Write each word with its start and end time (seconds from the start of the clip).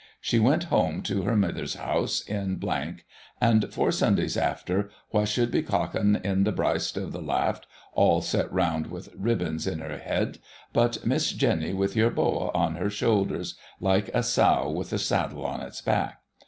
She 0.19 0.39
went 0.39 0.63
home 0.73 1.03
to 1.03 1.21
her 1.25 1.35
mithers 1.35 1.75
house 1.75 2.21
in, 2.23 2.59
and 3.39 3.71
four 3.71 3.91
Sundays 3.91 4.35
after, 4.35 4.89
wha 5.11 5.25
should 5.25 5.51
be 5.51 5.61
cocken 5.61 6.15
in 6.25 6.43
the 6.43 6.51
breist 6.51 6.97
of 6.97 7.11
the 7.11 7.21
laft, 7.21 7.67
all 7.93 8.19
set 8.23 8.51
round 8.51 8.87
with 8.87 9.13
ribbons 9.15 9.67
in 9.67 9.77
her 9.77 9.99
heed, 9.99 10.39
but 10.73 11.05
Miss 11.05 11.31
Jeny 11.33 11.75
with 11.75 11.95
your 11.95 12.09
Bowa 12.09 12.49
on 12.55 12.77
her 12.77 12.89
shoulders, 12.89 13.53
like 13.79 14.09
a 14.11 14.23
sow 14.23 14.71
with 14.71 14.91
a 14.91 14.97
saddle 14.97 15.45
on 15.45 15.61
its 15.61 15.81
back. 15.81 16.21